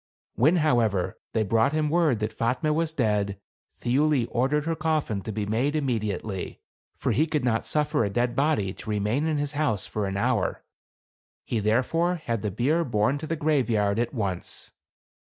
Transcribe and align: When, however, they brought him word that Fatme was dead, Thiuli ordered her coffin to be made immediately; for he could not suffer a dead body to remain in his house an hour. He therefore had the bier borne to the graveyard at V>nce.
When, 0.33 0.55
however, 0.55 1.19
they 1.33 1.43
brought 1.43 1.73
him 1.73 1.87
word 1.87 2.17
that 2.21 2.33
Fatme 2.35 2.73
was 2.73 2.91
dead, 2.91 3.39
Thiuli 3.79 4.25
ordered 4.31 4.65
her 4.65 4.75
coffin 4.75 5.21
to 5.21 5.31
be 5.31 5.45
made 5.45 5.75
immediately; 5.75 6.59
for 6.97 7.11
he 7.11 7.27
could 7.27 7.43
not 7.45 7.67
suffer 7.67 8.03
a 8.03 8.09
dead 8.09 8.35
body 8.35 8.73
to 8.73 8.89
remain 8.89 9.27
in 9.27 9.37
his 9.37 9.51
house 9.51 9.95
an 9.95 10.17
hour. 10.17 10.63
He 11.45 11.59
therefore 11.59 12.15
had 12.15 12.41
the 12.41 12.49
bier 12.49 12.83
borne 12.83 13.19
to 13.19 13.27
the 13.27 13.35
graveyard 13.35 13.99
at 13.99 14.11
V>nce. 14.11 14.71